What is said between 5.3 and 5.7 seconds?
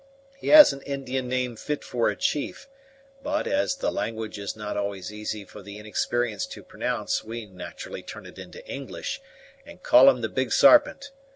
for